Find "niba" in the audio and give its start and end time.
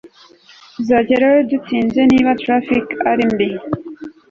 2.11-2.31